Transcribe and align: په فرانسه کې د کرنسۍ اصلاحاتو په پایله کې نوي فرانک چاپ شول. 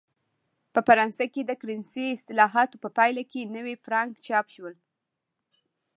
په 0.73 0.79
فرانسه 0.87 1.25
کې 1.33 1.41
د 1.45 1.51
کرنسۍ 1.61 2.05
اصلاحاتو 2.17 2.75
په 2.83 2.89
پایله 2.97 3.23
کې 3.31 3.51
نوي 3.55 3.75
فرانک 3.83 4.13
چاپ 4.27 4.45
شول. 4.55 4.75